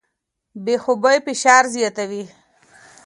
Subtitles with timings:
[0.63, 2.23] بې خوبۍ فشار زیاتوي.